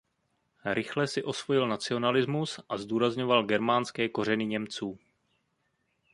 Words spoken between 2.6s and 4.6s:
a zdůrazňoval germánské kořeny